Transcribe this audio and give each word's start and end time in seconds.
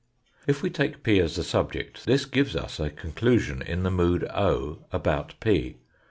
If 0.47 0.63
we 0.63 0.71
take 0.71 1.03
P 1.03 1.19
as 1.19 1.35
the 1.35 1.43
subject, 1.43 2.07
this 2.07 2.25
gives 2.25 2.55
us 2.55 2.79
a 2.79 2.89
conclusion 2.89 3.61
in 3.61 3.83
the 3.83 3.91
mood 3.91 4.25
about 4.33 5.35
p. 5.39 5.75